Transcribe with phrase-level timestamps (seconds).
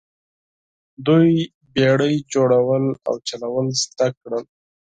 [1.07, 1.29] دوی
[1.73, 4.43] بیړۍ جوړول او چلول زده کړل.